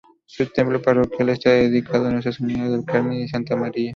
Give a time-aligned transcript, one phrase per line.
[0.25, 3.89] Su templo parroquial está dedicado a Nuestra Señora del Carmen y Santa María.